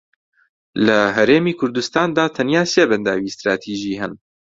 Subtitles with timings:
[0.85, 4.13] لە هەرێمی کوردستاندا تەنیا سێ بەنداوی ستراتیژی هەن